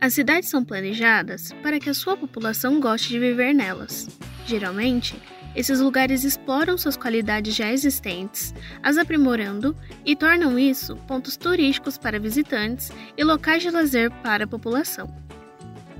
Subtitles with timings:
[0.00, 4.08] As cidades são planejadas para que a sua população goste de viver nelas.
[4.46, 5.20] Geralmente,
[5.56, 12.20] esses lugares exploram suas qualidades já existentes, as aprimorando e tornam isso pontos turísticos para
[12.20, 15.12] visitantes e locais de lazer para a população.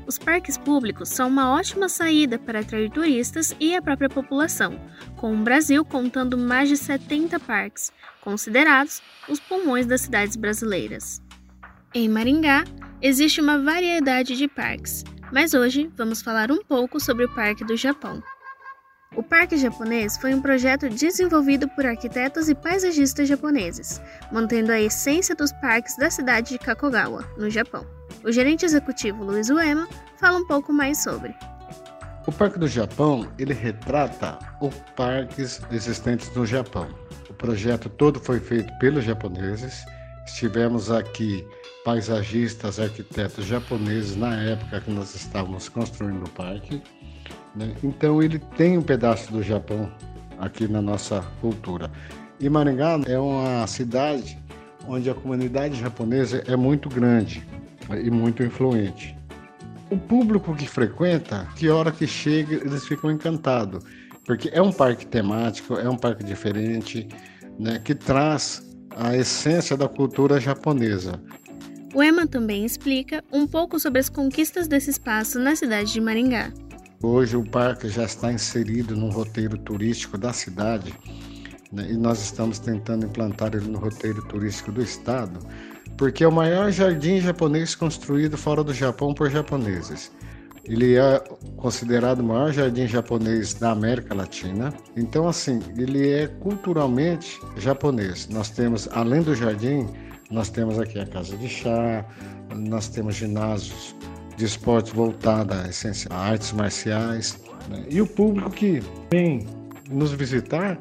[0.07, 4.81] Os parques públicos são uma ótima saída para atrair turistas e a própria população,
[5.17, 7.93] com o Brasil contando mais de 70 parques,
[8.23, 11.21] considerados os pulmões das cidades brasileiras.
[11.95, 12.65] Em Maringá,
[13.01, 17.79] existe uma variedade de parques, mas hoje vamos falar um pouco sobre o Parque do
[17.79, 18.23] Japão.
[19.17, 25.35] O Parque Japonês foi um projeto desenvolvido por arquitetos e paisagistas japoneses, mantendo a essência
[25.35, 27.87] dos parques da cidade de Kakogawa, no Japão.
[28.23, 31.35] O gerente executivo Luiz Uema fala um pouco mais sobre.
[32.27, 36.87] O Parque do Japão, ele retrata os parques existentes no Japão.
[37.31, 39.87] O projeto todo foi feito pelos japoneses.
[40.29, 41.47] Estivemos aqui
[41.85, 46.83] paisagistas, arquitetos japoneses na época que nós estávamos construindo o parque
[47.55, 47.75] né?
[47.83, 49.91] Então ele tem um pedaço do Japão
[50.39, 51.91] aqui na nossa cultura.
[52.41, 54.39] E Maringá é uma cidade
[54.87, 57.47] onde a comunidade japonesa é muito grande
[58.03, 59.17] e muito influente.
[59.91, 63.83] O público que frequenta, que hora que chega, eles ficam encantados,
[64.25, 67.09] porque é um parque temático, é um parque diferente,
[67.59, 68.63] né, que traz
[69.01, 71.21] a essência da cultura japonesa.
[71.95, 76.53] O Emma também explica um pouco sobre as conquistas desse espaço na cidade de Maringá.
[77.01, 80.93] Hoje o parque já está inserido no roteiro turístico da cidade
[81.73, 85.39] né, e nós estamos tentando implantar ele no roteiro turístico do estado,
[85.97, 90.11] porque é o maior jardim japonês construído fora do Japão por japoneses.
[90.69, 91.19] Ele é
[91.57, 94.73] considerado o maior jardim japonês da América Latina.
[94.97, 98.29] Então, assim, ele é culturalmente japonês.
[98.29, 99.87] Nós temos, além do jardim,
[100.31, 102.05] nós temos aqui a casa de chá,
[102.55, 103.97] nós temos ginásios
[104.37, 107.41] de esportes voltada à essência, a artes marciais.
[107.71, 107.87] Né?
[107.89, 109.47] E o público que vem
[109.91, 110.79] nos visitar,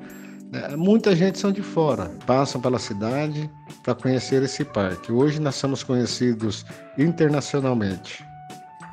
[0.51, 0.75] né?
[0.75, 3.49] muita gente são de fora, passam pela cidade
[3.83, 5.13] para conhecer esse parque.
[5.13, 6.65] Hoje nós somos conhecidos
[6.97, 8.27] internacionalmente.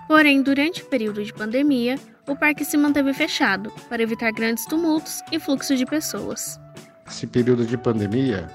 [0.06, 5.22] Porém, durante o período de pandemia, o parque se manteve fechado para evitar grandes tumultos
[5.30, 6.60] e fluxo de pessoas.
[7.06, 8.48] Esse período de pandemia,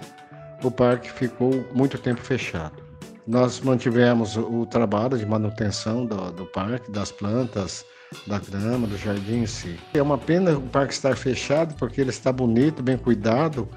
[0.63, 2.83] o parque ficou muito tempo fechado.
[3.27, 7.85] Nós mantivemos o, trabalho de manutenção do, do parque, das plantas,
[8.25, 9.79] da grama, do jardim em si.
[9.93, 13.69] É uma pena o parque estar fechado porque ele está bonito, bem cuidado,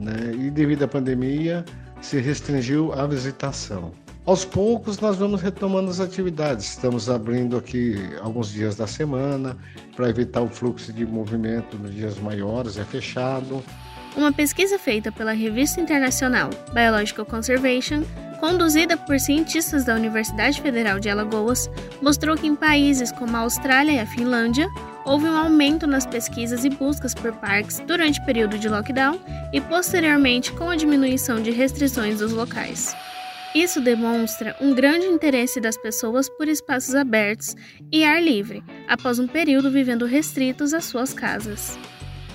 [0.00, 0.32] né?
[0.38, 1.64] e devido à pandemia
[2.00, 3.92] se restringiu a visitação.
[4.26, 6.70] Aos poucos nós vamos retomando as atividades.
[6.70, 9.54] Estamos abrindo aqui alguns dias da semana
[9.94, 13.62] para evitar o fluxo de movimento nos dias maiores, é fechado.
[14.16, 18.02] Uma pesquisa feita pela revista internacional Biological Conservation
[18.40, 21.70] conduzida por cientistas da Universidade Federal de Alagoas,
[22.02, 24.68] mostrou que em países como a Austrália e a Finlândia,
[25.04, 29.18] houve um aumento nas pesquisas e buscas por parques durante o período de lockdown
[29.52, 32.94] e posteriormente com a diminuição de restrições dos locais.
[33.54, 37.54] Isso demonstra um grande interesse das pessoas por espaços abertos
[37.92, 41.78] e ar livre, após um período vivendo restritos às suas casas.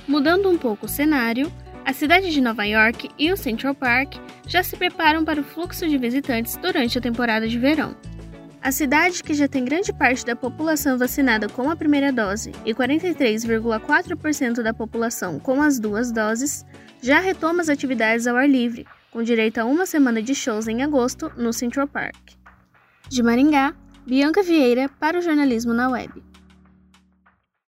[0.08, 1.52] Mudando um pouco o cenário,
[1.84, 4.16] a cidade de Nova York e o Central Park
[4.48, 7.98] já se preparam para o fluxo de visitantes durante a temporada de verão.
[8.62, 12.74] A cidade, que já tem grande parte da população vacinada com a primeira dose e
[12.74, 16.66] 43,4% da população com as duas doses,
[17.02, 20.84] já retoma as atividades ao ar livre, com direito a uma semana de shows em
[20.84, 22.16] agosto no Central Park.
[23.10, 23.74] De Maringá,
[24.06, 26.29] Bianca Vieira para o Jornalismo na Web.